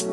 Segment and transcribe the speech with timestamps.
[0.00, 0.08] Hallo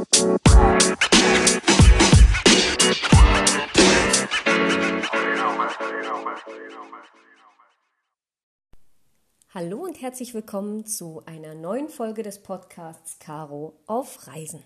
[9.86, 14.62] und herzlich willkommen zu einer neuen Folge des Podcasts Caro auf Reisen.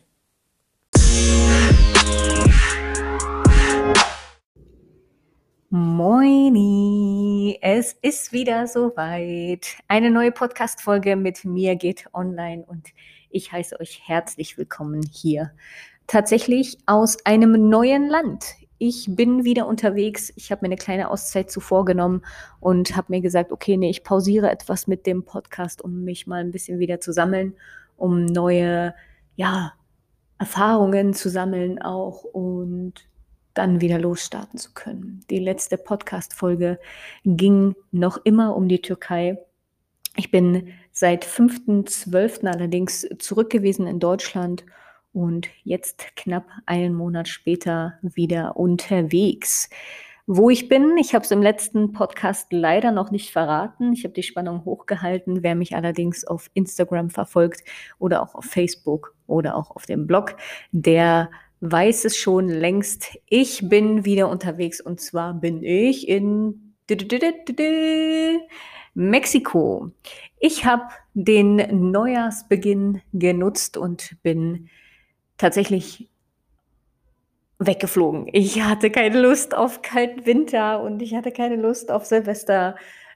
[5.69, 9.77] Moini, es ist wieder soweit.
[9.87, 12.87] Eine neue Podcast-Folge mit mir geht online und
[13.31, 15.51] ich heiße euch herzlich willkommen hier.
[16.07, 18.45] Tatsächlich aus einem neuen Land.
[18.77, 20.33] Ich bin wieder unterwegs.
[20.35, 22.23] Ich habe mir eine kleine Auszeit zuvor genommen
[22.59, 26.41] und habe mir gesagt, okay, nee, ich pausiere etwas mit dem Podcast, um mich mal
[26.41, 27.55] ein bisschen wieder zu sammeln,
[27.95, 28.93] um neue,
[29.35, 29.73] ja,
[30.39, 32.93] Erfahrungen zu sammeln auch und
[33.53, 35.23] dann wieder losstarten zu können.
[35.29, 36.79] Die letzte Podcast-Folge
[37.23, 39.37] ging noch immer um die Türkei.
[40.15, 42.45] Ich bin seit 5.12.
[42.47, 44.65] allerdings zurück gewesen in Deutschland
[45.13, 49.69] und jetzt knapp einen Monat später wieder unterwegs.
[50.27, 53.91] Wo ich bin, ich habe es im letzten Podcast leider noch nicht verraten.
[53.91, 55.43] Ich habe die Spannung hochgehalten.
[55.43, 57.63] Wer mich allerdings auf Instagram verfolgt
[57.99, 60.35] oder auch auf Facebook oder auch auf dem Blog,
[60.71, 63.17] der weiß es schon längst.
[63.27, 66.75] Ich bin wieder unterwegs und zwar bin ich in
[68.93, 69.91] Mexiko.
[70.39, 74.69] Ich habe den Neujahrsbeginn genutzt und bin
[75.37, 76.09] tatsächlich
[77.59, 78.27] weggeflogen.
[78.31, 82.75] Ich hatte keine Lust auf kalten Winter und ich hatte keine Lust auf Silvester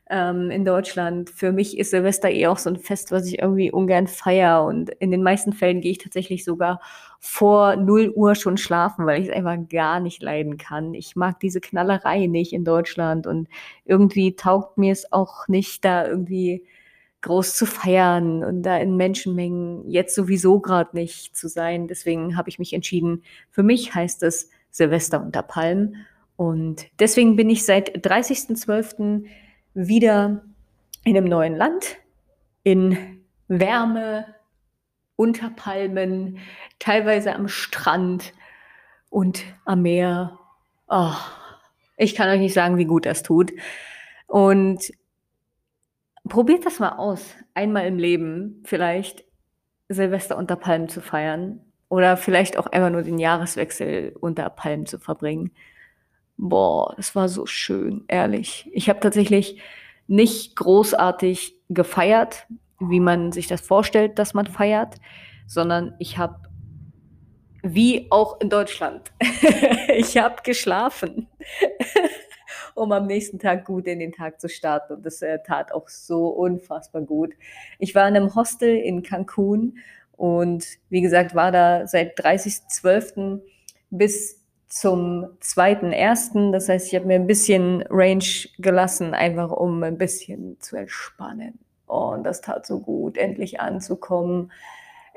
[0.09, 1.29] ähm, in Deutschland.
[1.29, 4.63] Für mich ist Silvester eh auch so ein Fest, was ich irgendwie ungern feiere.
[4.65, 6.79] Und in den meisten Fällen gehe ich tatsächlich sogar
[7.19, 10.93] vor 0 Uhr schon schlafen, weil ich es einfach gar nicht leiden kann.
[10.93, 13.47] Ich mag diese Knallerei nicht in Deutschland und
[13.85, 16.65] irgendwie taugt mir es auch nicht, da irgendwie
[17.21, 21.87] groß zu feiern und da in Menschenmengen jetzt sowieso gerade nicht zu sein.
[21.87, 26.05] Deswegen habe ich mich entschieden, für mich heißt es Silvester unter Palmen.
[26.35, 29.25] Und deswegen bin ich seit 30.12
[29.75, 30.41] wieder
[31.03, 31.97] in einem neuen Land,
[32.63, 34.25] in Wärme,
[35.15, 36.39] unter Palmen,
[36.79, 38.33] teilweise am Strand
[39.09, 40.39] und am Meer.
[40.87, 41.13] Oh,
[41.97, 43.53] ich kann euch nicht sagen, wie gut das tut.
[44.27, 44.91] Und
[46.27, 49.23] probiert das mal aus, einmal im Leben vielleicht
[49.87, 54.99] Silvester unter Palmen zu feiern oder vielleicht auch einfach nur den Jahreswechsel unter Palmen zu
[54.99, 55.51] verbringen.
[56.37, 58.69] Boah, das war so schön, ehrlich.
[58.73, 59.61] Ich habe tatsächlich
[60.07, 62.45] nicht großartig gefeiert,
[62.79, 64.95] wie man sich das vorstellt, dass man feiert,
[65.47, 66.49] sondern ich habe,
[67.63, 69.11] wie auch in Deutschland,
[69.95, 71.27] ich habe geschlafen,
[72.75, 74.93] um am nächsten Tag gut in den Tag zu starten.
[74.95, 77.33] Und das äh, tat auch so unfassbar gut.
[77.79, 79.77] Ich war in einem Hostel in Cancun
[80.11, 83.41] und wie gesagt, war da seit 30.12.
[83.89, 84.44] bis
[84.75, 86.51] zum zweiten ersten.
[86.51, 88.25] Das heißt, ich habe mir ein bisschen Range
[88.59, 91.59] gelassen, einfach um ein bisschen zu entspannen.
[91.87, 94.51] und das tat so gut, endlich anzukommen.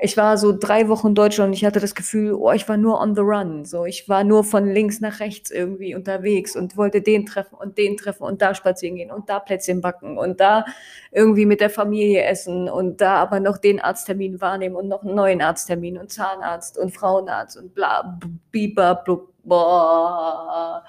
[0.01, 2.77] Ich war so drei Wochen in Deutschland und ich hatte das Gefühl, oh, ich war
[2.77, 3.65] nur on the run.
[3.65, 7.77] So, ich war nur von links nach rechts irgendwie unterwegs und wollte den treffen und
[7.77, 10.63] den treffen und da spazieren gehen und da Plätzchen backen und da
[11.11, 15.15] irgendwie mit der Familie essen und da aber noch den Arzttermin wahrnehmen und noch einen
[15.15, 18.19] neuen Arzttermin und Zahnarzt und Frauenarzt und bla,
[18.51, 20.85] biber, blub, boah.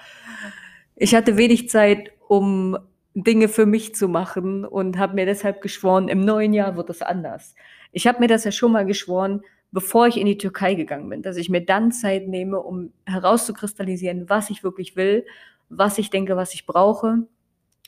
[0.95, 2.79] Ich hatte wenig Zeit, um
[3.15, 7.03] Dinge für mich zu machen und habe mir deshalb geschworen, im neuen Jahr wird es
[7.03, 7.57] anders.
[7.93, 9.43] Ich habe mir das ja schon mal geschworen,
[9.73, 14.29] bevor ich in die Türkei gegangen bin, dass ich mir dann Zeit nehme, um herauszukristallisieren,
[14.29, 15.25] was ich wirklich will,
[15.69, 17.27] was ich denke, was ich brauche.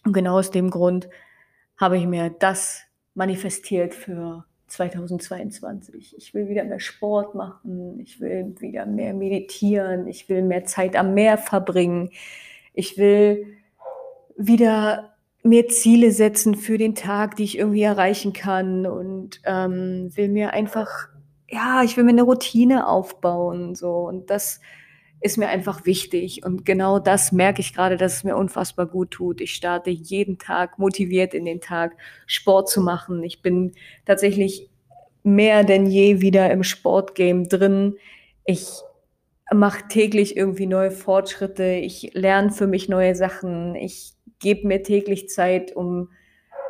[0.04, 1.08] Und genau aus dem Grund
[1.76, 2.82] habe ich mir das
[3.14, 6.16] manifestiert für 2022.
[6.16, 10.96] Ich will wieder mehr Sport machen, ich will wieder mehr meditieren, ich will mehr Zeit
[10.96, 12.10] am Meer verbringen,
[12.72, 13.58] ich will
[14.36, 15.11] wieder
[15.42, 20.52] mir Ziele setzen für den Tag, die ich irgendwie erreichen kann und ähm, will mir
[20.52, 21.08] einfach,
[21.50, 24.60] ja, ich will mir eine Routine aufbauen so und das
[25.20, 29.12] ist mir einfach wichtig und genau das merke ich gerade, dass es mir unfassbar gut
[29.12, 29.40] tut.
[29.40, 31.96] Ich starte jeden Tag motiviert in den Tag,
[32.26, 33.22] Sport zu machen.
[33.22, 33.72] Ich bin
[34.04, 34.68] tatsächlich
[35.22, 37.96] mehr denn je wieder im Sportgame drin.
[38.44, 38.66] Ich
[39.52, 41.64] mache täglich irgendwie neue Fortschritte.
[41.64, 43.76] Ich lerne für mich neue Sachen.
[43.76, 46.10] Ich gebe mir täglich Zeit, um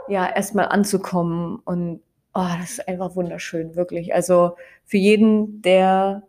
[0.08, 1.60] ja erstmal anzukommen.
[1.64, 2.00] Und
[2.34, 4.14] oh, das ist einfach wunderschön, wirklich.
[4.14, 6.22] Also für jeden, der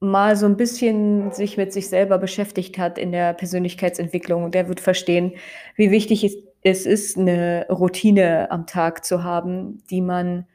[0.00, 4.80] mal so ein bisschen sich mit sich selber beschäftigt hat in der Persönlichkeitsentwicklung, der wird
[4.80, 5.34] verstehen,
[5.76, 10.46] wie wichtig es ist, eine Routine am Tag zu haben, die man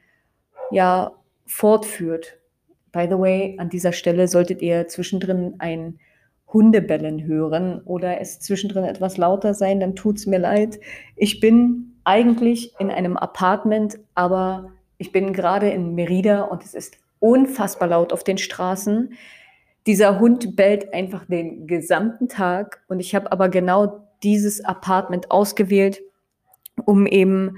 [0.70, 1.12] ja
[1.46, 2.38] fortführt.
[2.92, 6.00] by the way, an dieser Stelle solltet ihr zwischendrin ein
[6.52, 10.80] Hundebellen hören oder es zwischendrin etwas lauter sein, dann tut es mir leid.
[11.16, 16.98] Ich bin eigentlich in einem Apartment, aber ich bin gerade in Merida und es ist
[17.20, 19.14] unfassbar laut auf den Straßen.
[19.86, 26.02] Dieser Hund bellt einfach den gesamten Tag und ich habe aber genau dieses Apartment ausgewählt,
[26.84, 27.56] um eben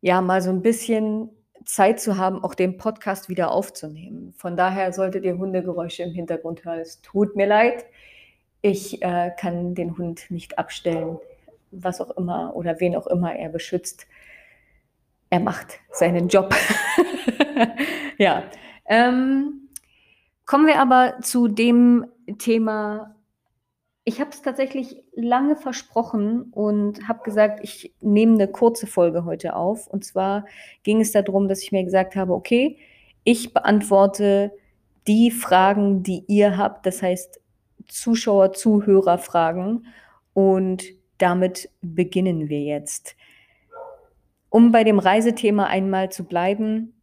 [0.00, 1.30] ja mal so ein bisschen
[1.64, 4.32] Zeit zu haben, auch den Podcast wieder aufzunehmen.
[4.36, 6.78] Von daher solltet ihr Hundegeräusche im Hintergrund hören.
[6.78, 7.84] Es tut mir leid.
[8.60, 11.18] Ich äh, kann den Hund nicht abstellen,
[11.70, 14.06] was auch immer oder wen auch immer er beschützt.
[15.30, 16.54] Er macht seinen Job.
[18.18, 18.44] ja.
[18.86, 19.68] Ähm,
[20.46, 22.06] kommen wir aber zu dem
[22.38, 23.14] Thema.
[24.04, 29.54] Ich habe es tatsächlich lange versprochen und habe gesagt, ich nehme eine kurze Folge heute
[29.54, 29.86] auf.
[29.86, 30.46] Und zwar
[30.82, 32.78] ging es darum, dass ich mir gesagt habe, okay,
[33.24, 34.52] ich beantworte
[35.06, 36.86] die Fragen, die ihr habt.
[36.86, 37.38] Das heißt,
[37.88, 39.86] Zuschauer, Zuhörer fragen.
[40.34, 40.84] Und
[41.18, 43.16] damit beginnen wir jetzt.
[44.50, 46.94] Um bei dem Reisethema einmal zu bleiben,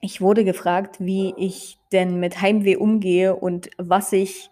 [0.00, 4.50] ich wurde gefragt, wie ich denn mit Heimweh umgehe und was ich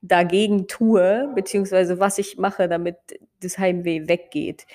[0.00, 2.96] dagegen tue, beziehungsweise was ich mache, damit
[3.40, 4.66] das Heimweh weggeht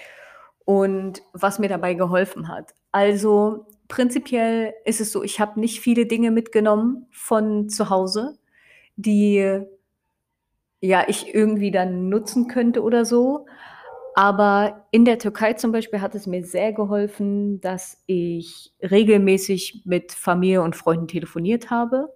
[0.65, 2.73] und was mir dabei geholfen hat.
[2.91, 8.37] Also prinzipiell ist es so, ich habe nicht viele Dinge mitgenommen von zu Hause,
[8.95, 9.61] die
[10.81, 13.45] ja, ich irgendwie dann nutzen könnte oder so.
[14.15, 20.11] Aber in der Türkei zum Beispiel hat es mir sehr geholfen, dass ich regelmäßig mit
[20.11, 22.13] Familie und Freunden telefoniert habe.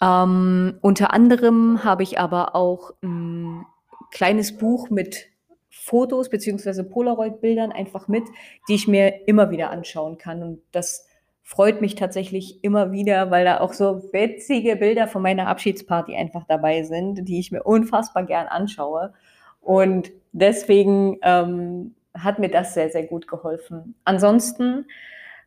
[0.00, 3.66] Ähm, unter anderem habe ich aber auch ein
[4.12, 5.26] kleines Buch mit
[5.68, 8.24] Fotos beziehungsweise Polaroid-Bildern einfach mit,
[8.68, 10.42] die ich mir immer wieder anschauen kann.
[10.42, 11.09] Und das
[11.50, 16.44] freut mich tatsächlich immer wieder, weil da auch so witzige Bilder von meiner Abschiedsparty einfach
[16.46, 19.12] dabei sind, die ich mir unfassbar gern anschaue.
[19.60, 23.96] Und deswegen ähm, hat mir das sehr, sehr gut geholfen.
[24.04, 24.86] Ansonsten,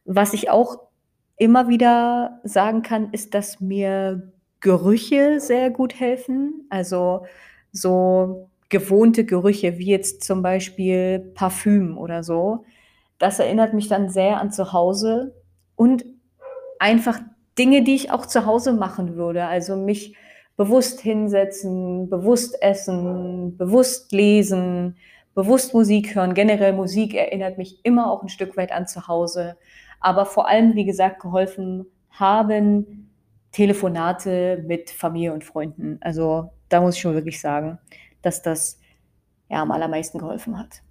[0.04, 0.78] was ich auch
[1.38, 6.68] immer wieder sagen kann, ist, dass mir Gerüche sehr gut helfen.
[6.70, 7.26] Also
[7.72, 12.66] so gewohnte Gerüche, wie jetzt zum Beispiel Parfüm oder so.
[13.20, 15.34] Das erinnert mich dann sehr an zu Hause
[15.76, 16.06] und
[16.80, 17.20] einfach
[17.58, 19.46] Dinge, die ich auch zu Hause machen würde.
[19.46, 20.16] Also mich
[20.56, 24.98] bewusst hinsetzen, bewusst essen, bewusst lesen,
[25.34, 26.34] bewusst Musik hören.
[26.34, 29.58] Generell Musik erinnert mich immer auch ein Stück weit an zu Hause.
[30.00, 33.10] Aber vor allem, wie gesagt, geholfen haben
[33.52, 35.98] Telefonate mit Familie und Freunden.
[36.02, 37.80] Also da muss ich schon wirklich sagen,
[38.22, 38.80] dass das
[39.50, 40.82] ja am allermeisten geholfen hat.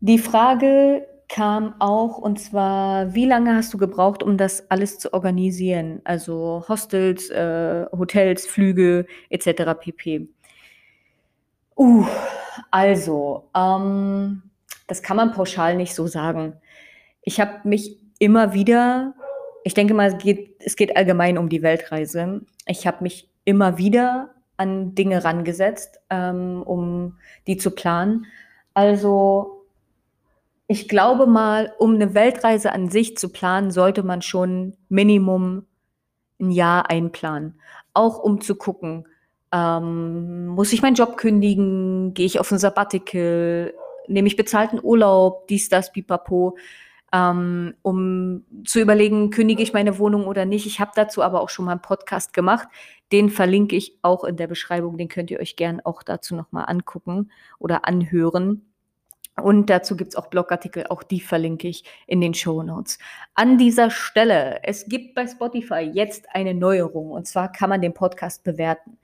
[0.00, 5.14] Die Frage kam auch, und zwar, wie lange hast du gebraucht, um das alles zu
[5.14, 6.02] organisieren?
[6.04, 9.72] Also Hostels, äh, Hotels, Flüge etc.
[9.80, 10.28] pp.
[11.74, 12.04] Uh,
[12.70, 14.42] also, ähm,
[14.86, 16.52] das kann man pauschal nicht so sagen.
[17.22, 19.14] Ich habe mich immer wieder,
[19.64, 22.42] ich denke mal, es geht, es geht allgemein um die Weltreise.
[22.66, 28.26] Ich habe mich immer wieder an Dinge rangesetzt, ähm, um die zu planen.
[28.74, 29.61] Also
[30.66, 35.66] ich glaube mal, um eine Weltreise an sich zu planen, sollte man schon Minimum
[36.40, 37.60] ein Jahr einplanen.
[37.94, 39.06] Auch um zu gucken,
[39.52, 43.74] ähm, muss ich meinen Job kündigen, gehe ich auf ein Sabbatical,
[44.08, 46.56] nehme ich bezahlten Urlaub, dies, das, pipapo,
[47.12, 50.66] ähm, um zu überlegen, kündige ich meine Wohnung oder nicht.
[50.66, 52.68] Ich habe dazu aber auch schon mal einen Podcast gemacht.
[53.12, 54.96] Den verlinke ich auch in der Beschreibung.
[54.96, 58.71] Den könnt ihr euch gern auch dazu nochmal angucken oder anhören.
[59.40, 62.98] Und dazu gibt es auch Blogartikel, auch die verlinke ich in den Show Notes.
[63.34, 67.94] An dieser Stelle, es gibt bei Spotify jetzt eine Neuerung und zwar kann man den
[67.94, 68.98] Podcast bewerten.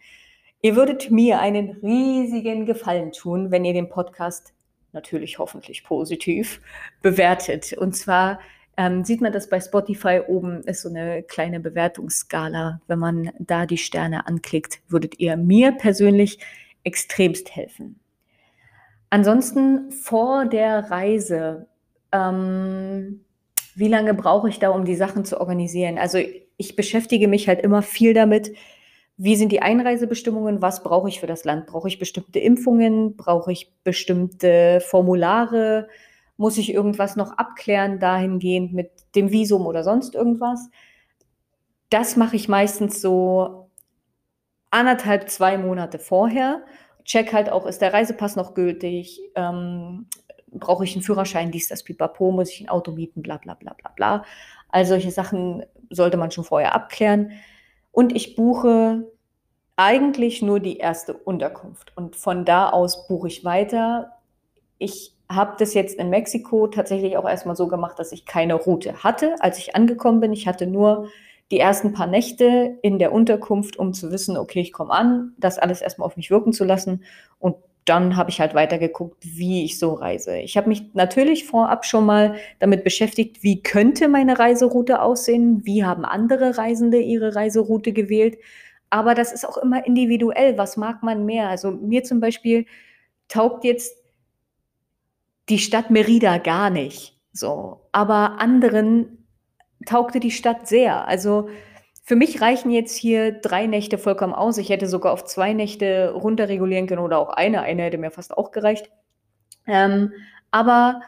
[0.60, 4.52] Ihr würdet mir einen riesigen Gefallen tun, wenn ihr den Podcast
[4.92, 6.60] natürlich hoffentlich positiv
[7.00, 7.72] bewertet.
[7.72, 8.40] Und zwar
[8.76, 12.80] ähm, sieht man das bei Spotify oben ist so eine kleine Bewertungsskala.
[12.86, 16.38] Wenn man da die Sterne anklickt, würdet ihr mir persönlich
[16.84, 17.98] extremst helfen.
[19.10, 21.68] Ansonsten vor der Reise,
[22.12, 23.24] ähm,
[23.74, 25.98] wie lange brauche ich da, um die Sachen zu organisieren?
[25.98, 26.18] Also
[26.56, 28.52] ich beschäftige mich halt immer viel damit,
[29.16, 31.66] wie sind die Einreisebestimmungen, was brauche ich für das Land?
[31.66, 33.16] Brauche ich bestimmte Impfungen?
[33.16, 35.88] Brauche ich bestimmte Formulare?
[36.36, 40.70] Muss ich irgendwas noch abklären dahingehend mit dem Visum oder sonst irgendwas?
[41.90, 43.70] Das mache ich meistens so
[44.70, 46.62] anderthalb, zwei Monate vorher
[47.08, 49.20] check halt auch, ist der Reisepass noch gültig?
[49.34, 50.06] Ähm,
[50.52, 53.74] brauche ich einen Führerschein, dies, das, pipapo, muss ich ein Auto mieten, bla, bla, bla,
[53.74, 54.24] bla, bla.
[54.68, 57.32] All solche Sachen sollte man schon vorher abklären.
[57.90, 59.10] Und ich buche
[59.76, 61.96] eigentlich nur die erste Unterkunft.
[61.96, 64.12] Und von da aus buche ich weiter.
[64.76, 69.02] Ich habe das jetzt in Mexiko tatsächlich auch erstmal so gemacht, dass ich keine Route
[69.02, 70.32] hatte, als ich angekommen bin.
[70.32, 71.08] Ich hatte nur
[71.50, 75.58] die ersten paar Nächte in der Unterkunft, um zu wissen, okay, ich komme an, das
[75.58, 77.04] alles erstmal auf mich wirken zu lassen.
[77.38, 77.56] Und
[77.88, 80.36] dann habe ich halt weitergeguckt, wie ich so reise.
[80.38, 85.84] Ich habe mich natürlich vorab schon mal damit beschäftigt, wie könnte meine Reiseroute aussehen, wie
[85.84, 88.36] haben andere Reisende ihre Reiseroute gewählt.
[88.90, 90.58] Aber das ist auch immer individuell.
[90.58, 91.48] Was mag man mehr?
[91.48, 92.66] Also mir zum Beispiel
[93.28, 93.96] taugt jetzt
[95.48, 97.18] die Stadt Merida gar nicht.
[97.32, 97.80] So.
[97.92, 99.17] Aber anderen
[99.88, 101.06] taugte die Stadt sehr.
[101.08, 101.48] Also
[102.04, 104.58] für mich reichen jetzt hier drei Nächte vollkommen aus.
[104.58, 107.62] Ich hätte sogar auf zwei Nächte runterregulieren können oder auch eine.
[107.62, 108.90] Eine hätte mir fast auch gereicht.
[109.66, 110.12] Ähm,
[110.50, 111.02] aber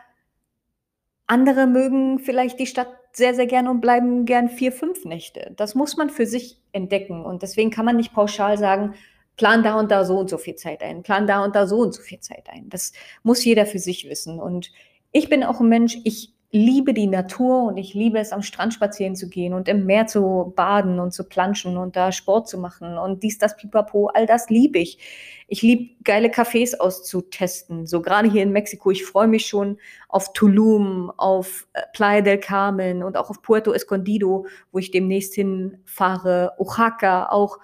[1.26, 5.52] andere mögen vielleicht die Stadt sehr, sehr gerne und bleiben gern vier, fünf Nächte.
[5.56, 7.24] Das muss man für sich entdecken.
[7.24, 8.94] Und deswegen kann man nicht pauschal sagen,
[9.36, 11.78] plan da und da so und so viel Zeit ein, plan da und da so
[11.78, 12.68] und so viel Zeit ein.
[12.68, 14.38] Das muss jeder für sich wissen.
[14.38, 14.70] Und
[15.12, 18.74] ich bin auch ein Mensch, ich liebe die Natur und ich liebe es, am Strand
[18.74, 22.58] spazieren zu gehen und im Meer zu baden und zu planschen und da Sport zu
[22.58, 24.98] machen und dies, das, pipapo, all das liebe ich.
[25.46, 28.90] Ich liebe geile Cafés auszutesten, so gerade hier in Mexiko.
[28.90, 29.78] Ich freue mich schon
[30.08, 35.34] auf Tulum, auf äh, Playa del Carmen und auch auf Puerto Escondido, wo ich demnächst
[35.34, 37.58] hinfahre, Oaxaca auch.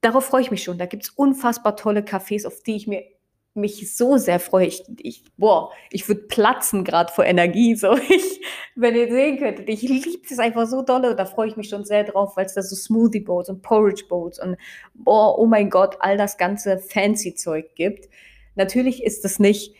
[0.00, 0.78] Darauf freue ich mich schon.
[0.78, 3.04] Da gibt es unfassbar tolle Cafés, auf die ich mir
[3.54, 4.66] mich so sehr freue.
[4.66, 7.74] Ich, ich boah, ich würde platzen gerade vor Energie.
[7.74, 8.40] So, ich,
[8.74, 11.14] wenn ihr sehen könntet, ich liebe es einfach so dolle.
[11.14, 14.04] Da freue ich mich schon sehr drauf, weil es da so Smoothie Boats und Porridge
[14.08, 14.56] Boats und
[14.94, 18.08] boah, oh mein Gott, all das ganze fancy Zeug gibt.
[18.54, 19.74] Natürlich ist es nicht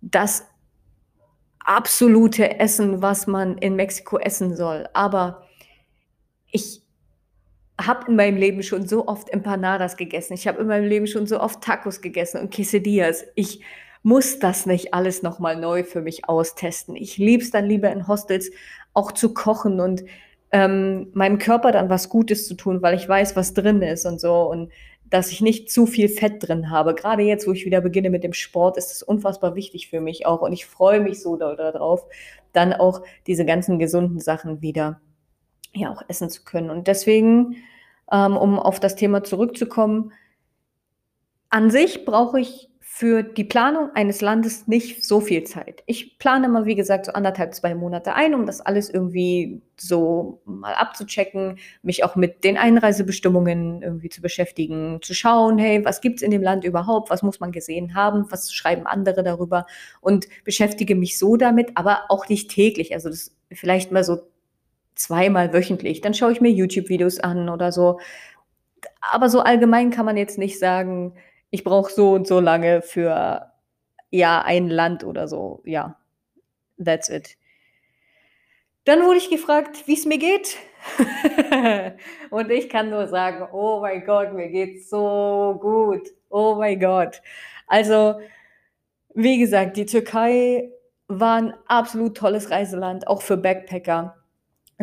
[0.00, 0.46] das
[1.60, 5.46] absolute Essen, was man in Mexiko essen soll, aber
[6.50, 6.82] ich
[7.86, 10.34] habe in meinem Leben schon so oft Empanadas gegessen.
[10.34, 13.24] Ich habe in meinem Leben schon so oft Tacos gegessen und Quesadillas.
[13.34, 13.62] Ich
[14.02, 16.96] muss das nicht alles nochmal neu für mich austesten.
[16.96, 18.50] Ich liebe es dann lieber in Hostels
[18.94, 20.04] auch zu kochen und
[20.52, 24.20] ähm, meinem Körper dann was Gutes zu tun, weil ich weiß, was drin ist und
[24.20, 24.72] so und
[25.10, 26.94] dass ich nicht zu viel Fett drin habe.
[26.94, 30.26] Gerade jetzt, wo ich wieder beginne mit dem Sport, ist es unfassbar wichtig für mich
[30.26, 32.06] auch und ich freue mich so darauf,
[32.52, 35.00] dann auch diese ganzen gesunden Sachen wieder
[35.72, 36.70] ja auch essen zu können.
[36.70, 37.56] Und deswegen
[38.10, 40.12] ähm, um auf das Thema zurückzukommen.
[41.48, 45.82] An sich brauche ich für die Planung eines Landes nicht so viel Zeit.
[45.86, 50.42] Ich plane mal, wie gesagt, so anderthalb, zwei Monate ein, um das alles irgendwie so
[50.44, 56.16] mal abzuchecken, mich auch mit den Einreisebestimmungen irgendwie zu beschäftigen, zu schauen, hey, was gibt
[56.16, 59.66] es in dem Land überhaupt, was muss man gesehen haben, was schreiben andere darüber
[60.00, 62.92] und beschäftige mich so damit, aber auch nicht täglich.
[62.92, 64.18] Also das vielleicht mal so
[64.94, 66.00] zweimal wöchentlich.
[66.00, 68.00] Dann schaue ich mir YouTube-Videos an oder so.
[69.00, 71.14] Aber so allgemein kann man jetzt nicht sagen,
[71.50, 73.50] ich brauche so und so lange für
[74.10, 75.62] ja ein Land oder so.
[75.64, 75.96] Ja,
[76.82, 77.36] that's it.
[78.84, 80.56] Dann wurde ich gefragt, wie es mir geht.
[82.30, 86.08] und ich kann nur sagen, oh mein Gott, mir geht's so gut.
[86.30, 87.20] Oh mein Gott.
[87.66, 88.20] Also,
[89.14, 90.70] wie gesagt, die Türkei
[91.08, 94.19] war ein absolut tolles Reiseland, auch für Backpacker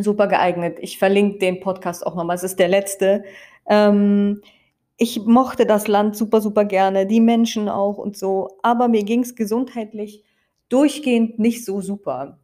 [0.03, 0.77] super geeignet.
[0.81, 2.35] Ich verlinke den Podcast auch nochmal.
[2.35, 3.23] Es ist der letzte.
[3.67, 4.41] Ähm,
[4.97, 9.21] ich mochte das Land super, super gerne, die Menschen auch und so, aber mir ging
[9.21, 10.23] es gesundheitlich
[10.69, 12.39] durchgehend nicht so super.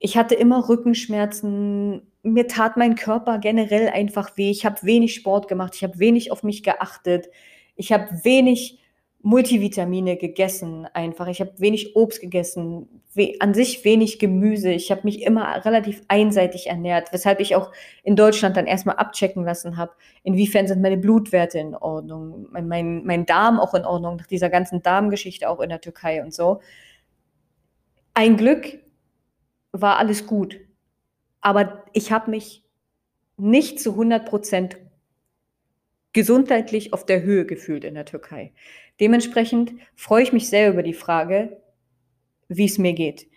[0.00, 4.50] Ich hatte immer Rückenschmerzen, mir tat mein Körper generell einfach weh.
[4.50, 7.28] Ich habe wenig Sport gemacht, ich habe wenig auf mich geachtet,
[7.76, 8.80] ich habe wenig
[9.22, 11.26] Multivitamine gegessen einfach.
[11.26, 14.70] Ich habe wenig Obst gegessen, we an sich wenig Gemüse.
[14.70, 17.72] Ich habe mich immer relativ einseitig ernährt, weshalb ich auch
[18.04, 23.04] in Deutschland dann erstmal abchecken lassen habe, inwiefern sind meine Blutwerte in Ordnung, mein, mein,
[23.04, 26.60] mein Darm auch in Ordnung, nach dieser ganzen Darmgeschichte auch in der Türkei und so.
[28.14, 28.78] Ein Glück
[29.72, 30.60] war alles gut,
[31.40, 32.64] aber ich habe mich
[33.36, 34.76] nicht zu 100 Prozent
[36.12, 38.52] gesundheitlich auf der Höhe gefühlt in der Türkei.
[39.00, 41.60] Dementsprechend freue ich mich sehr über die Frage,
[42.48, 43.28] wie es mir geht.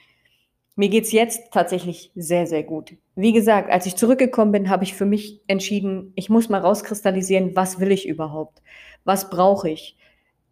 [0.75, 2.95] Mir geht es jetzt tatsächlich sehr, sehr gut.
[3.15, 7.55] Wie gesagt, als ich zurückgekommen bin, habe ich für mich entschieden, ich muss mal rauskristallisieren,
[7.55, 8.61] was will ich überhaupt?
[9.03, 9.97] Was brauche ich?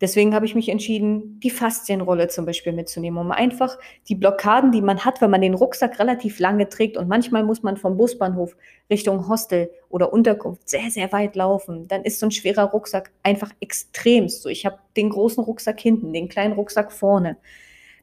[0.02, 3.78] Deswegen habe ich mich entschieden, die Faszienrolle zum Beispiel mitzunehmen, um einfach
[4.08, 7.64] die Blockaden, die man hat, wenn man den Rucksack relativ lange trägt und manchmal muss
[7.64, 8.56] man vom Busbahnhof
[8.90, 13.52] Richtung Hostel oder Unterkunft sehr, sehr weit laufen, dann ist so ein schwerer Rucksack einfach
[13.60, 14.50] extremst so.
[14.50, 17.36] Ich habe den großen Rucksack hinten, den kleinen Rucksack vorne.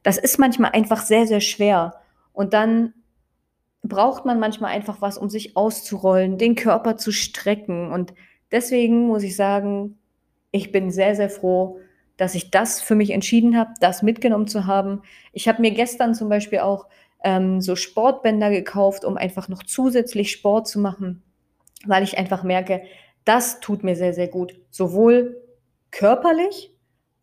[0.03, 1.95] Das ist manchmal einfach sehr, sehr schwer.
[2.31, 2.93] Und dann
[3.81, 7.91] braucht man manchmal einfach was, um sich auszurollen, den Körper zu strecken.
[7.91, 8.13] Und
[8.51, 9.97] deswegen muss ich sagen,
[10.51, 11.79] ich bin sehr, sehr froh,
[12.17, 15.03] dass ich das für mich entschieden habe, das mitgenommen zu haben.
[15.31, 16.87] Ich habe mir gestern zum Beispiel auch
[17.23, 21.23] ähm, so Sportbänder gekauft, um einfach noch zusätzlich Sport zu machen,
[21.85, 22.81] weil ich einfach merke,
[23.23, 25.41] das tut mir sehr, sehr gut, sowohl
[25.91, 26.71] körperlich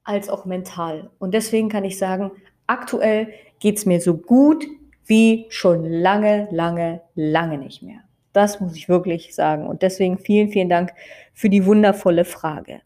[0.05, 1.11] als auch mental.
[1.19, 2.31] Und deswegen kann ich sagen,
[2.67, 4.65] aktuell geht es mir so gut
[5.07, 8.01] wie schon lange, lange, lange nicht mehr.
[8.33, 9.67] Das muss ich wirklich sagen.
[9.67, 10.93] Und deswegen vielen, vielen Dank
[11.33, 12.81] für die wundervolle Frage.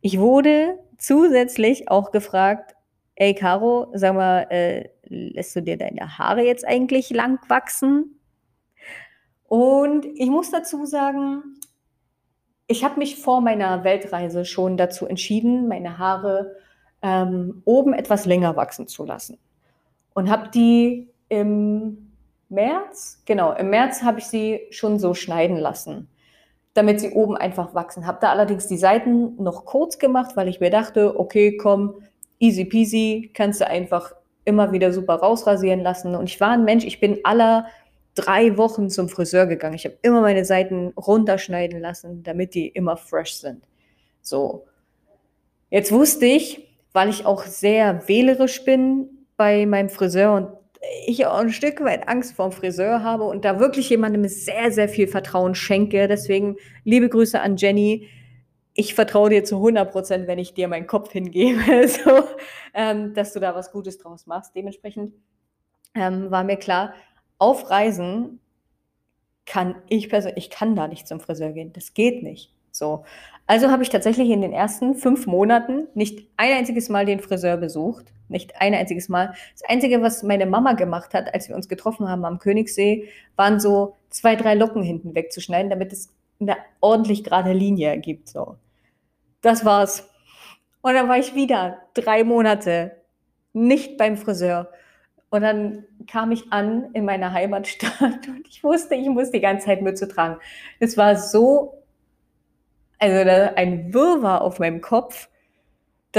[0.00, 2.74] Ich wurde zusätzlich auch gefragt,
[3.14, 8.20] ey Caro, sag mal, äh, lässt du dir deine Haare jetzt eigentlich lang wachsen?
[9.44, 11.42] Und ich muss dazu sagen,
[12.66, 16.54] ich habe mich vor meiner Weltreise schon dazu entschieden, meine Haare
[17.00, 19.38] ähm, oben etwas länger wachsen zu lassen.
[20.14, 22.12] Und habe die im
[22.50, 26.08] März, genau, im März habe ich sie schon so schneiden lassen,
[26.78, 28.06] damit sie oben einfach wachsen.
[28.06, 31.94] Habe da allerdings die Seiten noch kurz gemacht, weil ich mir dachte, okay, komm,
[32.38, 34.12] easy peasy, kannst du einfach
[34.44, 36.14] immer wieder super rausrasieren lassen.
[36.14, 37.66] Und ich war ein Mensch, ich bin aller
[38.14, 39.74] drei Wochen zum Friseur gegangen.
[39.74, 43.64] Ich habe immer meine Seiten runterschneiden lassen, damit die immer fresh sind.
[44.22, 44.64] So.
[45.70, 50.48] Jetzt wusste ich, weil ich auch sehr wählerisch bin bei meinem Friseur und
[51.06, 54.88] ich auch ein Stück weit Angst vorm Friseur habe und da wirklich jemandem sehr, sehr
[54.88, 56.08] viel Vertrauen schenke.
[56.08, 58.08] Deswegen liebe Grüße an Jenny.
[58.74, 62.24] Ich vertraue dir zu 100 Prozent, wenn ich dir meinen Kopf hingebe, so,
[62.74, 64.54] ähm, dass du da was Gutes draus machst.
[64.54, 65.14] Dementsprechend
[65.94, 66.94] ähm, war mir klar,
[67.38, 68.40] auf Reisen
[69.46, 71.72] kann ich persönlich, ich kann da nicht zum Friseur gehen.
[71.72, 72.52] Das geht nicht.
[72.70, 73.04] So.
[73.46, 77.56] Also habe ich tatsächlich in den ersten fünf Monaten nicht ein einziges Mal den Friseur
[77.56, 78.12] besucht.
[78.28, 79.34] Nicht ein einziges Mal.
[79.52, 83.60] Das Einzige, was meine Mama gemacht hat, als wir uns getroffen haben am Königssee, waren
[83.60, 88.28] so zwei, drei Locken hinten wegzuschneiden, damit es eine ordentlich gerade Linie ergibt.
[88.28, 88.56] So.
[89.40, 90.08] Das war's.
[90.80, 92.92] Und dann war ich wieder drei Monate
[93.52, 94.70] nicht beim Friseur.
[95.30, 99.66] Und dann kam ich an in meiner Heimatstadt und ich wusste, ich muss die ganze
[99.66, 100.38] Zeit Mütze tragen.
[100.78, 101.82] Es war so,
[102.98, 105.28] also ein Wirrwarr auf meinem Kopf.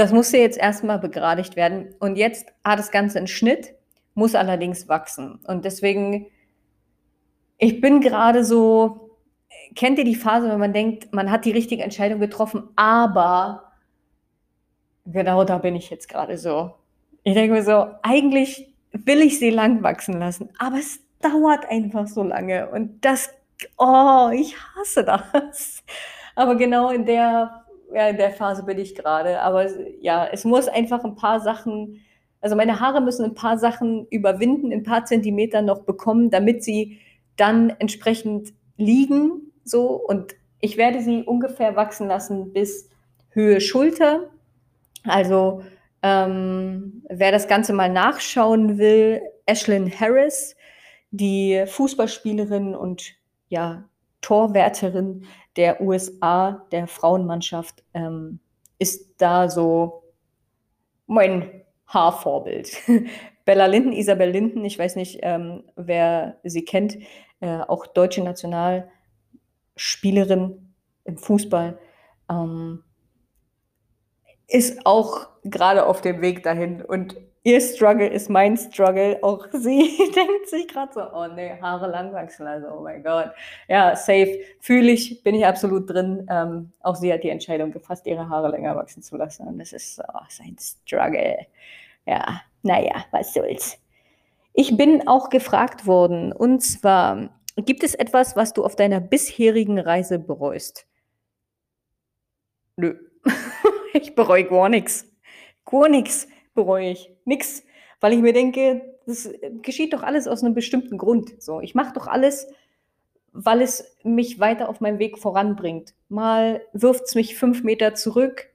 [0.00, 1.94] Das musste jetzt erstmal begradigt werden.
[1.98, 3.74] Und jetzt hat das Ganze einen Schnitt,
[4.14, 5.40] muss allerdings wachsen.
[5.46, 6.28] Und deswegen,
[7.58, 9.10] ich bin gerade so,
[9.76, 13.74] kennt ihr die Phase, wenn man denkt, man hat die richtige Entscheidung getroffen, aber
[15.04, 16.72] genau da bin ich jetzt gerade so.
[17.22, 20.48] Ich denke mir so, eigentlich will ich sie lang wachsen lassen.
[20.58, 23.28] Aber es dauert einfach so lange und das,
[23.76, 25.84] oh, ich hasse das.
[26.36, 29.40] Aber genau in der, ja, in der Phase bin ich gerade.
[29.40, 29.66] Aber
[30.00, 32.00] ja, es muss einfach ein paar Sachen,
[32.40, 36.98] also meine Haare müssen ein paar Sachen überwinden, ein paar Zentimeter noch bekommen, damit sie
[37.36, 39.92] dann entsprechend liegen, so.
[39.92, 42.88] Und ich werde sie ungefähr wachsen lassen bis
[43.30, 44.30] Höhe Schulter.
[45.04, 45.62] Also
[46.02, 50.56] ähm, wer das Ganze mal nachschauen will, Ashlyn Harris,
[51.10, 53.14] die Fußballspielerin und
[53.48, 53.84] ja,
[54.20, 55.24] Torwärterin
[55.56, 58.40] der USA, der Frauenmannschaft, ähm,
[58.78, 60.04] ist da so
[61.06, 62.70] mein Haarvorbild.
[63.44, 66.96] Bella Linden, Isabel Linden, ich weiß nicht, ähm, wer sie kennt,
[67.40, 71.78] äh, auch deutsche Nationalspielerin im Fußball.
[72.30, 72.84] Ähm,
[74.46, 76.82] ist auch gerade auf dem Weg dahin.
[76.82, 79.18] Und ihr Struggle ist mein Struggle.
[79.22, 82.46] Auch sie denkt sich gerade so, oh nee, Haare lang wachsen.
[82.46, 83.30] Also, oh mein Gott.
[83.68, 84.40] Ja, safe.
[84.60, 86.26] Fühle ich, bin ich absolut drin.
[86.30, 89.46] Ähm, auch sie hat die Entscheidung gefasst, ihre Haare länger wachsen zu lassen.
[89.46, 91.46] Und das ist oh, sein Struggle.
[92.06, 93.78] Ja, naja, was soll's.
[94.52, 96.32] Ich bin auch gefragt worden.
[96.32, 100.86] Und zwar, gibt es etwas, was du auf deiner bisherigen Reise bereust?
[102.76, 102.96] Nö.
[103.92, 105.06] ich bereue gar nichts.
[105.64, 107.10] Gar nichts bereue ich.
[107.24, 107.64] Nix.
[108.00, 109.30] Weil ich mir denke, das
[109.62, 111.42] geschieht doch alles aus einem bestimmten Grund.
[111.42, 112.48] So, ich mache doch alles,
[113.32, 115.94] weil es mich weiter auf meinem Weg voranbringt.
[116.08, 118.48] Mal wirft es mich fünf Meter zurück,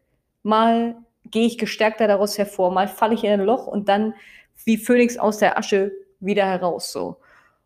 [0.43, 0.95] mal
[1.29, 4.13] gehe ich gestärkter daraus hervor, mal falle ich in ein Loch und dann
[4.63, 6.91] wie Phönix aus der Asche wieder heraus.
[6.91, 7.17] So.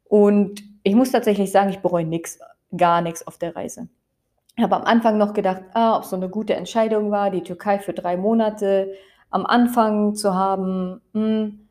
[0.06, 2.40] Und ich muss tatsächlich sagen, ich bereue nichts,
[2.76, 3.88] gar nichts auf der Reise.
[4.56, 7.80] Ich habe am Anfang noch gedacht, ah, ob so eine gute Entscheidung war, die Türkei
[7.80, 8.94] für drei Monate
[9.30, 11.02] am Anfang zu haben.
[11.14, 11.68] Hm.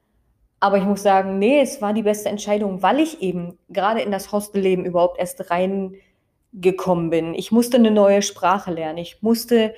[0.61, 4.11] Aber ich muss sagen, nee, es war die beste Entscheidung, weil ich eben gerade in
[4.11, 7.35] das Hostelleben überhaupt erst reingekommen bin.
[7.35, 8.99] Ich musste eine neue Sprache lernen.
[8.99, 9.75] Ich musste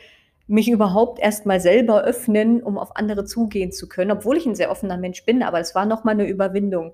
[0.46, 4.56] mich überhaupt erst mal selber öffnen, um auf andere zugehen zu können, obwohl ich ein
[4.56, 6.92] sehr offener Mensch bin, aber es war nochmal eine Überwindung.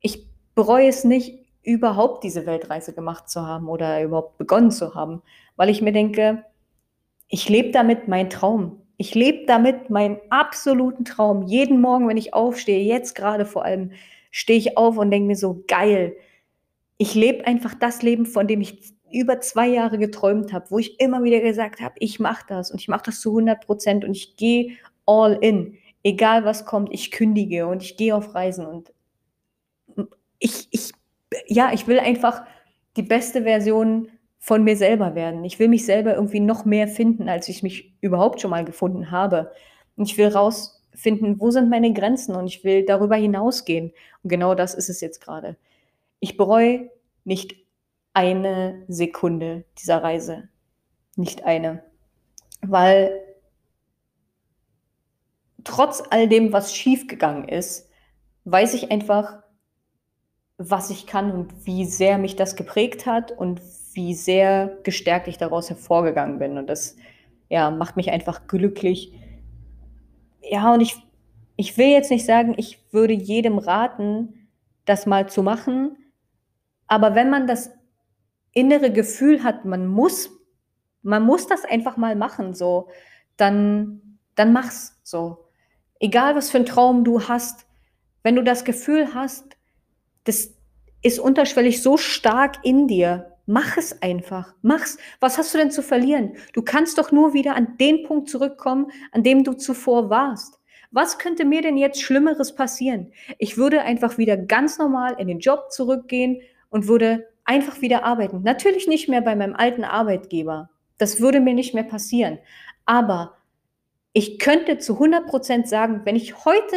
[0.00, 5.22] Ich bereue es nicht, überhaupt diese Weltreise gemacht zu haben oder überhaupt begonnen zu haben,
[5.56, 6.44] weil ich mir denke,
[7.28, 8.79] ich lebe damit meinen Traum.
[9.00, 11.46] Ich lebe damit meinen absoluten Traum.
[11.46, 13.92] Jeden Morgen, wenn ich aufstehe, jetzt gerade vor allem,
[14.30, 16.14] stehe ich auf und denke mir so, geil.
[16.98, 21.00] Ich lebe einfach das Leben, von dem ich über zwei Jahre geträumt habe, wo ich
[21.00, 24.14] immer wieder gesagt habe, ich mache das und ich mache das zu 100 Prozent und
[24.14, 25.78] ich gehe all in.
[26.02, 28.92] Egal was kommt, ich kündige und ich gehe auf Reisen und
[30.38, 30.92] ich, ich,
[31.46, 32.42] ja, ich will einfach
[32.98, 34.10] die beste Version
[34.40, 35.44] von mir selber werden.
[35.44, 39.10] Ich will mich selber irgendwie noch mehr finden, als ich mich überhaupt schon mal gefunden
[39.10, 39.52] habe.
[39.96, 43.92] Und ich will rausfinden, wo sind meine Grenzen und ich will darüber hinausgehen.
[44.22, 45.56] Und genau das ist es jetzt gerade.
[46.20, 46.90] Ich bereue
[47.24, 47.54] nicht
[48.14, 50.48] eine Sekunde dieser Reise.
[51.16, 51.84] Nicht eine.
[52.62, 53.12] Weil
[55.64, 57.90] trotz all dem, was schiefgegangen ist,
[58.44, 59.42] weiß ich einfach,
[60.56, 63.60] was ich kann und wie sehr mich das geprägt hat und
[63.92, 66.58] wie sehr gestärkt ich daraus hervorgegangen bin.
[66.58, 66.96] Und das
[67.48, 69.12] ja, macht mich einfach glücklich.
[70.42, 70.96] Ja, und ich,
[71.56, 74.48] ich will jetzt nicht sagen, ich würde jedem raten,
[74.84, 75.96] das mal zu machen.
[76.86, 77.70] Aber wenn man das
[78.52, 80.30] innere Gefühl hat, man muss,
[81.02, 82.88] man muss das einfach mal machen, so,
[83.36, 85.46] dann, dann mach's so.
[85.98, 87.66] Egal was für ein Traum du hast,
[88.22, 89.56] wenn du das Gefühl hast,
[90.24, 90.54] das
[91.02, 94.54] ist unterschwellig so stark in dir, mach es einfach.
[94.62, 94.98] Mach's.
[95.20, 96.36] Was hast du denn zu verlieren?
[96.52, 100.60] Du kannst doch nur wieder an den Punkt zurückkommen, an dem du zuvor warst.
[100.90, 103.12] Was könnte mir denn jetzt Schlimmeres passieren?
[103.38, 108.42] Ich würde einfach wieder ganz normal in den Job zurückgehen und würde einfach wieder arbeiten.
[108.42, 110.70] Natürlich nicht mehr bei meinem alten Arbeitgeber.
[110.98, 112.38] Das würde mir nicht mehr passieren.
[112.86, 113.36] Aber
[114.12, 116.76] ich könnte zu 100 Prozent sagen, wenn ich heute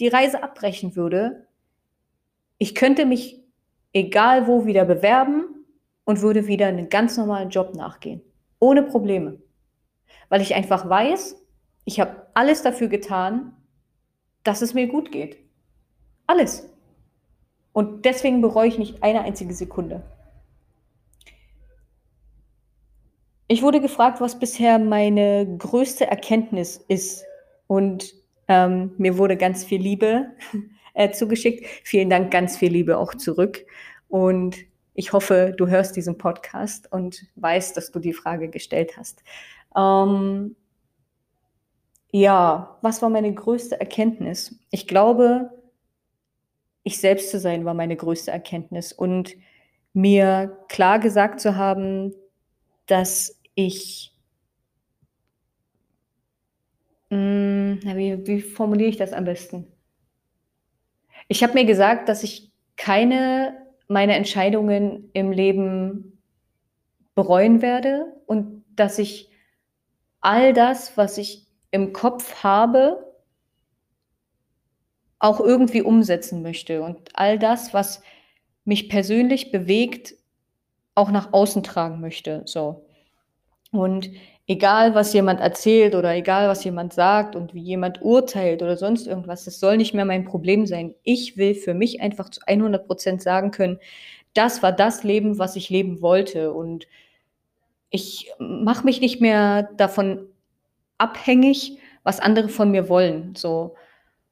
[0.00, 1.46] die Reise abbrechen würde,
[2.58, 3.42] ich könnte mich
[3.92, 5.57] egal wo wieder bewerben
[6.08, 8.22] und würde wieder einen ganz normalen Job nachgehen.
[8.60, 9.42] Ohne Probleme.
[10.30, 11.36] Weil ich einfach weiß,
[11.84, 13.54] ich habe alles dafür getan,
[14.42, 15.36] dass es mir gut geht.
[16.26, 16.66] Alles.
[17.74, 20.02] Und deswegen bereue ich nicht eine einzige Sekunde.
[23.46, 27.26] Ich wurde gefragt, was bisher meine größte Erkenntnis ist.
[27.66, 28.14] Und
[28.48, 30.30] ähm, mir wurde ganz viel Liebe
[30.94, 31.66] äh, zugeschickt.
[31.84, 33.66] Vielen Dank, ganz viel Liebe auch zurück.
[34.08, 34.56] Und
[34.98, 39.22] ich hoffe, du hörst diesen Podcast und weißt, dass du die Frage gestellt hast.
[39.76, 40.56] Ähm,
[42.10, 44.58] ja, was war meine größte Erkenntnis?
[44.72, 45.52] Ich glaube,
[46.82, 49.36] ich selbst zu sein war meine größte Erkenntnis und
[49.92, 52.12] mir klar gesagt zu haben,
[52.86, 54.12] dass ich,
[57.10, 59.64] mh, hm, wie, wie formuliere ich das am besten?
[61.28, 66.22] Ich habe mir gesagt, dass ich keine meiner Entscheidungen im Leben
[67.14, 69.30] bereuen werde und dass ich
[70.20, 73.04] all das, was ich im Kopf habe,
[75.18, 78.02] auch irgendwie umsetzen möchte und all das, was
[78.64, 80.14] mich persönlich bewegt,
[80.94, 82.42] auch nach außen tragen möchte.
[82.44, 82.86] So.
[83.72, 84.10] Und
[84.48, 89.06] egal, was jemand erzählt oder egal, was jemand sagt und wie jemand urteilt oder sonst
[89.06, 90.94] irgendwas, das soll nicht mehr mein Problem sein.
[91.04, 93.78] Ich will für mich einfach zu 100 Prozent sagen können,
[94.34, 96.52] das war das Leben, was ich leben wollte.
[96.52, 96.86] Und
[97.90, 100.26] ich mache mich nicht mehr davon
[100.96, 103.34] abhängig, was andere von mir wollen.
[103.36, 103.74] So.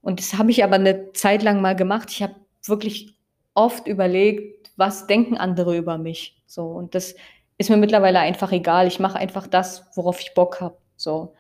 [0.01, 2.11] Und das habe ich aber eine Zeit lang mal gemacht.
[2.11, 3.15] Ich habe wirklich
[3.55, 6.41] oft überlegt, was denken andere über mich.
[6.47, 6.67] So.
[6.67, 7.15] Und das
[7.59, 8.87] ist mir mittlerweile einfach egal.
[8.87, 10.77] Ich mache einfach das, worauf ich Bock habe.
[10.97, 11.35] So.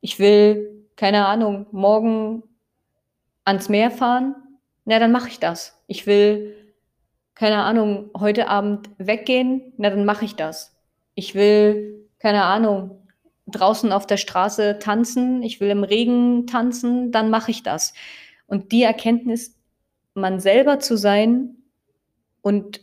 [0.00, 2.42] Ich will, keine Ahnung, morgen
[3.44, 4.34] ans Meer fahren.
[4.84, 5.80] Na, dann mache ich das.
[5.86, 6.56] Ich will,
[7.34, 9.72] keine Ahnung, heute Abend weggehen.
[9.76, 10.76] Na, dann mache ich das.
[11.14, 13.02] Ich will, keine Ahnung,
[13.46, 17.92] draußen auf der Straße tanzen, ich will im Regen tanzen, dann mache ich das.
[18.46, 19.56] Und die Erkenntnis,
[20.14, 21.56] man selber zu sein
[22.40, 22.81] und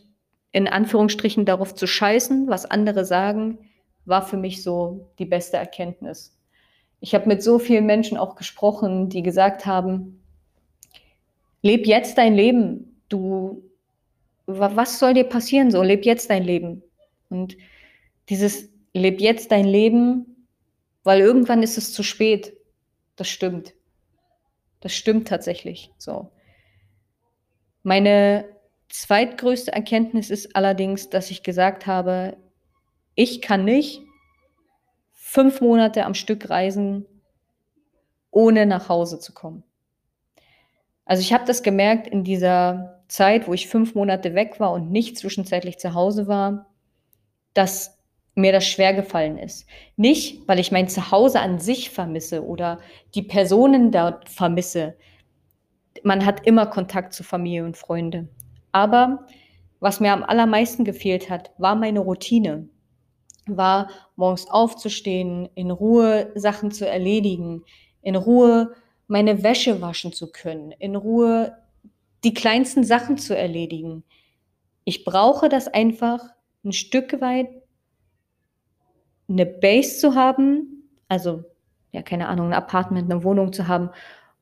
[0.52, 3.58] in Anführungsstrichen darauf zu scheißen, was andere sagen,
[4.04, 6.36] war für mich so die beste Erkenntnis.
[7.00, 10.22] Ich habe mit so vielen Menschen auch gesprochen, die gesagt haben,
[11.62, 13.00] leb jetzt dein Leben.
[13.08, 13.62] Du,
[14.46, 15.82] was soll dir passieren so?
[15.82, 16.82] Leb jetzt dein Leben.
[17.28, 17.56] Und
[18.28, 20.30] dieses leb jetzt dein Leben
[21.02, 22.56] weil irgendwann ist es zu spät.
[23.16, 23.74] Das stimmt.
[24.80, 26.30] Das stimmt tatsächlich so.
[27.82, 28.44] Meine
[28.90, 32.36] zweitgrößte Erkenntnis ist allerdings, dass ich gesagt habe,
[33.14, 34.02] ich kann nicht
[35.12, 37.06] fünf Monate am Stück reisen,
[38.30, 39.62] ohne nach Hause zu kommen.
[41.04, 44.90] Also ich habe das gemerkt in dieser Zeit, wo ich fünf Monate weg war und
[44.90, 46.66] nicht zwischenzeitlich zu Hause war,
[47.54, 47.98] dass
[48.34, 49.66] mir das schwer gefallen ist.
[49.96, 52.78] Nicht, weil ich mein Zuhause an sich vermisse oder
[53.14, 54.96] die Personen dort vermisse.
[56.04, 58.28] Man hat immer Kontakt zu Familie und Freunde.
[58.72, 59.26] Aber
[59.80, 62.68] was mir am allermeisten gefehlt hat, war meine Routine.
[63.46, 67.64] War morgens aufzustehen, in Ruhe Sachen zu erledigen,
[68.02, 68.74] in Ruhe
[69.06, 71.56] meine Wäsche waschen zu können, in Ruhe
[72.22, 74.04] die kleinsten Sachen zu erledigen.
[74.84, 76.20] Ich brauche das einfach
[76.64, 77.48] ein Stück weit
[79.28, 81.44] eine Base zu haben, also
[81.92, 83.90] ja, keine Ahnung, ein Apartment, eine Wohnung zu haben,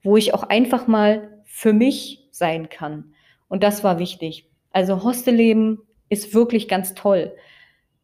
[0.03, 3.15] wo ich auch einfach mal für mich sein kann.
[3.49, 4.49] Und das war wichtig.
[4.73, 7.33] Also Hostelleben ist wirklich ganz toll.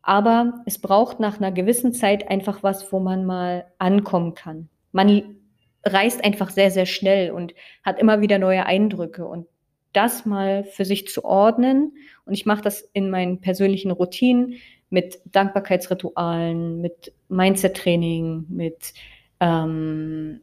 [0.02, 4.68] Aber es braucht nach einer gewissen Zeit einfach was, wo man mal ankommen kann.
[4.92, 5.36] Man
[5.84, 9.26] reist einfach sehr, sehr schnell und hat immer wieder neue Eindrücke.
[9.26, 9.46] Und
[9.92, 11.92] das mal für sich zu ordnen,
[12.26, 14.54] und ich mache das in meinen persönlichen Routinen
[14.90, 18.92] mit Dankbarkeitsritualen, mit Mindset-Training, mit
[19.40, 20.40] ähm,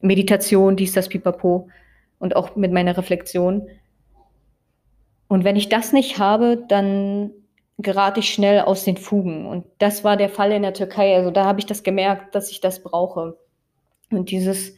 [0.00, 1.68] Meditation, dies, das, pipapo
[2.18, 3.68] und auch mit meiner Reflexion.
[5.32, 7.30] Und wenn ich das nicht habe, dann
[7.78, 9.46] gerate ich schnell aus den Fugen.
[9.46, 11.16] Und das war der Fall in der Türkei.
[11.16, 13.38] Also da habe ich das gemerkt, dass ich das brauche.
[14.10, 14.76] Und dieses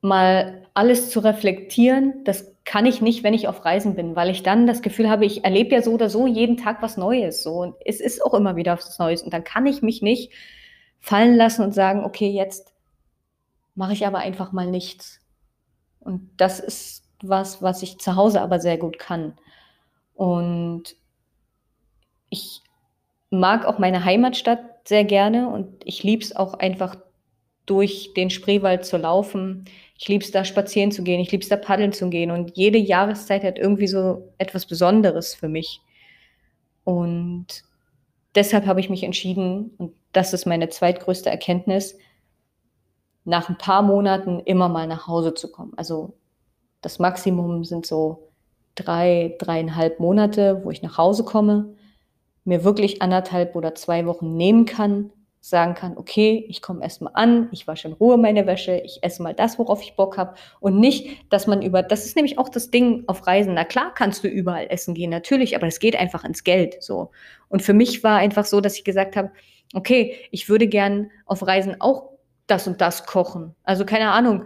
[0.00, 4.42] mal alles zu reflektieren, das kann ich nicht, wenn ich auf Reisen bin, weil ich
[4.42, 7.42] dann das Gefühl habe, ich erlebe ja so oder so jeden Tag was Neues.
[7.42, 7.56] So.
[7.56, 9.20] Und es ist auch immer wieder was Neues.
[9.20, 10.32] Und dann kann ich mich nicht
[10.98, 12.72] fallen lassen und sagen, okay, jetzt
[13.74, 15.20] mache ich aber einfach mal nichts.
[16.00, 19.34] Und das ist was, was ich zu Hause aber sehr gut kann.
[20.14, 20.96] Und
[22.30, 22.62] ich
[23.30, 26.96] mag auch meine Heimatstadt sehr gerne und ich liebe es auch einfach
[27.66, 29.64] durch den Spreewald zu laufen.
[29.98, 32.56] Ich liebe es da spazieren zu gehen, ich liebe es da paddeln zu gehen und
[32.56, 35.80] jede Jahreszeit hat irgendwie so etwas Besonderes für mich.
[36.84, 37.46] Und
[38.34, 41.96] deshalb habe ich mich entschieden, und das ist meine zweitgrößte Erkenntnis,
[43.24, 45.72] nach ein paar Monaten immer mal nach Hause zu kommen.
[45.76, 46.14] Also
[46.84, 48.28] das Maximum sind so
[48.74, 51.74] drei, dreieinhalb Monate, wo ich nach Hause komme,
[52.44, 57.48] mir wirklich anderthalb oder zwei Wochen nehmen kann, sagen kann, okay, ich komme erstmal an,
[57.52, 60.80] ich wasche in Ruhe meine Wäsche, ich esse mal das, worauf ich Bock habe und
[60.80, 64.24] nicht, dass man über, das ist nämlich auch das Ding auf Reisen, na klar kannst
[64.24, 67.10] du überall essen gehen, natürlich, aber es geht einfach ins Geld, so.
[67.48, 69.32] Und für mich war einfach so, dass ich gesagt habe,
[69.74, 72.10] okay, ich würde gern auf Reisen auch
[72.46, 73.54] das und das kochen.
[73.64, 74.44] Also keine Ahnung,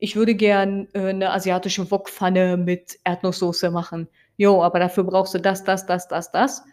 [0.00, 4.08] ich würde gern äh, eine asiatische Wokpfanne mit Erdnusssoße machen.
[4.36, 6.64] Jo, aber dafür brauchst du das, das, das, das, das.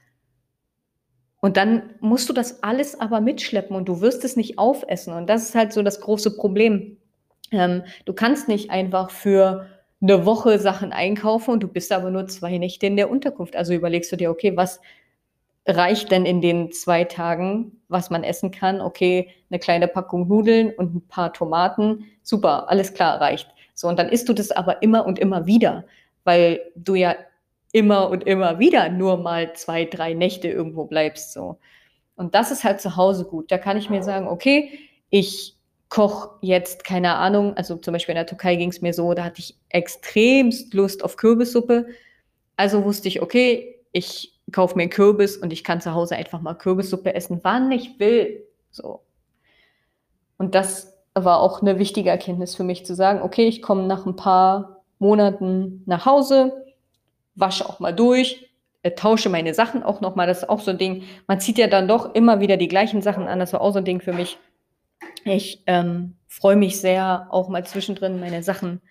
[1.40, 5.14] Und dann musst du das alles aber mitschleppen und du wirst es nicht aufessen.
[5.14, 6.98] Und das ist halt so das große Problem.
[7.52, 9.68] Ähm, du kannst nicht einfach für
[10.02, 13.56] eine Woche Sachen einkaufen und du bist aber nur zwei Nächte in der Unterkunft.
[13.56, 14.80] Also überlegst du dir, okay, was
[15.66, 18.80] reicht denn in den zwei Tagen, was man essen kann?
[18.80, 22.06] Okay, eine kleine Packung Nudeln und ein paar Tomaten.
[22.28, 23.48] Super, alles klar, reicht.
[23.74, 25.86] So, und dann isst du das aber immer und immer wieder,
[26.26, 27.16] weil du ja
[27.72, 31.32] immer und immer wieder nur mal zwei, drei Nächte irgendwo bleibst.
[31.32, 31.58] So.
[32.18, 33.50] Und das ist halt zu Hause gut.
[33.50, 34.78] Da kann ich mir sagen, okay,
[35.10, 35.56] ich
[35.88, 39.24] koche jetzt, keine Ahnung, also zum Beispiel in der Türkei ging es mir so, da
[39.24, 41.88] hatte ich extremst Lust auf Kürbissuppe.
[42.58, 46.42] Also wusste ich, okay, ich kaufe mir einen Kürbis und ich kann zu Hause einfach
[46.42, 48.46] mal Kürbissuppe essen, wann ich will.
[48.70, 49.02] So.
[50.38, 54.06] Und das war auch eine wichtige Erkenntnis für mich, zu sagen, okay, ich komme nach
[54.06, 56.66] ein paar Monaten nach Hause,
[57.36, 58.50] wasche auch mal durch,
[58.84, 60.28] äh, tausche meine Sachen auch noch mal.
[60.28, 61.04] Das ist auch so ein Ding.
[61.28, 63.40] Man zieht ja dann doch immer wieder die gleichen Sachen an.
[63.40, 64.38] Das war auch so ein Ding für mich.
[65.24, 68.82] Ich ähm, freue mich sehr, auch mal zwischendrin meine Sachen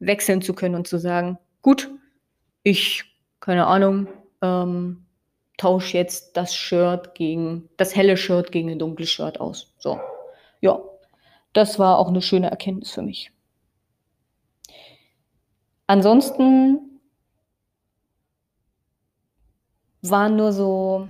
[0.00, 1.90] wechseln zu können und zu sagen, gut,
[2.62, 3.04] ich,
[3.40, 4.08] keine Ahnung,
[4.42, 5.04] ähm,
[5.56, 9.74] tausche jetzt das Shirt gegen, das helle Shirt gegen ein dunkles Shirt aus.
[9.78, 10.00] So,
[10.60, 10.80] ja,
[11.52, 13.32] das war auch eine schöne Erkenntnis für mich.
[15.86, 17.00] Ansonsten
[20.02, 21.08] waren nur so,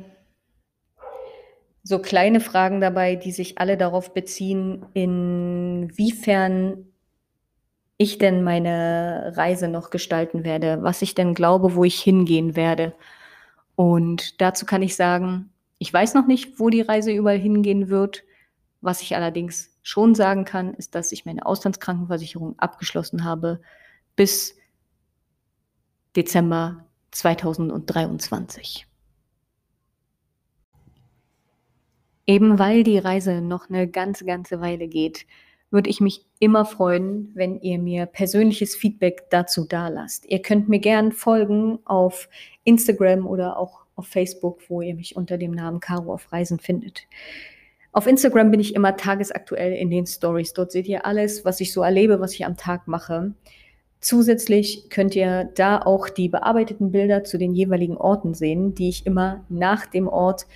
[1.82, 6.86] so kleine Fragen dabei, die sich alle darauf beziehen, inwiefern
[7.96, 12.94] ich denn meine Reise noch gestalten werde, was ich denn glaube, wo ich hingehen werde.
[13.74, 18.22] Und dazu kann ich sagen, ich weiß noch nicht, wo die Reise überall hingehen wird.
[18.80, 23.60] Was ich allerdings schon sagen kann, ist, dass ich meine Auslandskrankenversicherung abgeschlossen habe
[24.14, 24.56] bis
[26.14, 28.86] Dezember 2023.
[32.26, 35.26] Eben weil die Reise noch eine ganze, ganze Weile geht,
[35.70, 40.26] würde ich mich immer freuen, wenn ihr mir persönliches Feedback dazu dalasst.
[40.26, 42.28] Ihr könnt mir gern folgen auf
[42.64, 47.02] Instagram oder auch auf Facebook, wo ihr mich unter dem Namen Caro auf Reisen findet.
[47.92, 50.52] Auf Instagram bin ich immer tagesaktuell in den Stories.
[50.52, 53.32] Dort seht ihr alles, was ich so erlebe, was ich am Tag mache.
[54.00, 59.06] Zusätzlich könnt ihr da auch die bearbeiteten Bilder zu den jeweiligen Orten sehen, die ich
[59.06, 60.46] immer nach dem Ort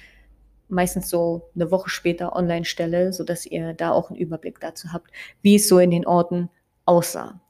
[0.68, 5.10] meistens so eine Woche später online stelle, sodass ihr da auch einen Überblick dazu habt,
[5.42, 6.50] wie es so in den Orten
[6.84, 7.40] aussah.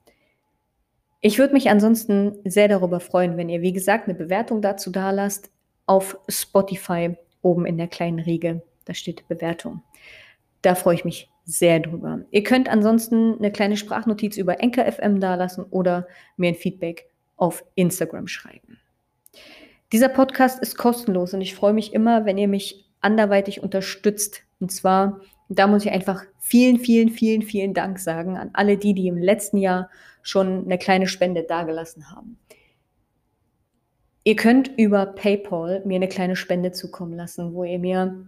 [1.20, 5.10] Ich würde mich ansonsten sehr darüber freuen, wenn ihr, wie gesagt, eine Bewertung dazu da
[5.10, 5.50] lasst
[5.86, 8.62] auf Spotify oben in der kleinen Riege.
[8.84, 9.82] Da steht Bewertung.
[10.62, 12.20] Da freue ich mich sehr drüber.
[12.30, 17.64] Ihr könnt ansonsten eine kleine Sprachnotiz über Enker FM dalassen oder mir ein Feedback auf
[17.74, 18.78] Instagram schreiben.
[19.92, 24.42] Dieser Podcast ist kostenlos und ich freue mich immer, wenn ihr mich anderweitig unterstützt.
[24.60, 28.94] Und zwar, da muss ich einfach vielen, vielen, vielen, vielen Dank sagen an alle die,
[28.94, 29.90] die im letzten Jahr
[30.22, 32.38] schon eine kleine Spende dagelassen haben.
[34.24, 38.24] Ihr könnt über PayPal mir eine kleine Spende zukommen lassen, wo ihr mir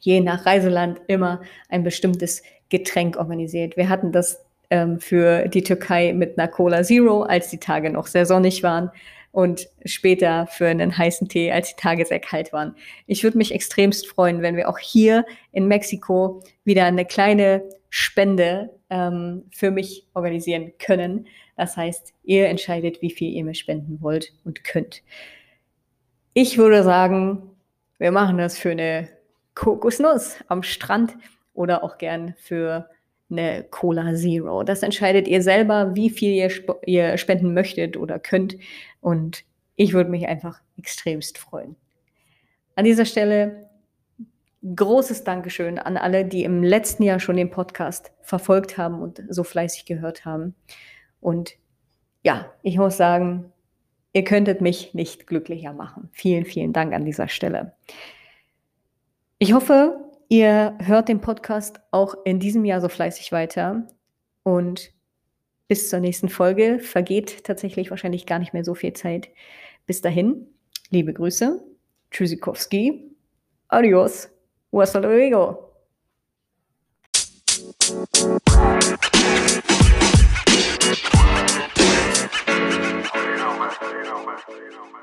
[0.00, 3.76] je nach Reiseland immer ein bestimmtes Getränk organisiert.
[3.76, 8.06] Wir hatten das ähm, für die Türkei mit einer Cola Zero, als die Tage noch
[8.06, 8.90] sehr sonnig waren
[9.32, 12.74] und später für einen heißen Tee, als die Tage sehr kalt waren.
[13.06, 18.70] Ich würde mich extremst freuen, wenn wir auch hier in Mexiko wieder eine kleine Spende
[18.90, 21.26] ähm, für mich organisieren können.
[21.56, 25.02] Das heißt, ihr entscheidet, wie viel ihr mir spenden wollt und könnt.
[26.34, 27.50] Ich würde sagen,
[27.98, 29.08] wir machen das für eine
[29.58, 31.16] Kokosnuss am Strand
[31.52, 32.88] oder auch gern für
[33.28, 34.62] eine Cola Zero.
[34.62, 38.56] Das entscheidet ihr selber, wie viel ihr, sp ihr spenden möchtet oder könnt.
[39.00, 39.44] Und
[39.74, 41.74] ich würde mich einfach extremst freuen.
[42.76, 43.68] An dieser Stelle
[44.76, 49.42] großes Dankeschön an alle, die im letzten Jahr schon den Podcast verfolgt haben und so
[49.42, 50.54] fleißig gehört haben.
[51.20, 51.54] Und
[52.22, 53.52] ja, ich muss sagen,
[54.12, 56.10] ihr könntet mich nicht glücklicher machen.
[56.12, 57.72] Vielen, vielen Dank an dieser Stelle.
[59.40, 63.86] Ich hoffe, ihr hört den Podcast auch in diesem Jahr so fleißig weiter
[64.42, 64.90] und
[65.68, 69.28] bis zur nächsten Folge vergeht tatsächlich wahrscheinlich gar nicht mehr so viel Zeit.
[69.86, 70.48] Bis dahin,
[70.90, 71.64] liebe Grüße,
[72.10, 73.14] Tschüssikowski,
[73.68, 74.28] adios,
[74.72, 75.70] hasta luego.
[83.88, 84.36] you know, man.
[84.48, 84.97] You know, man.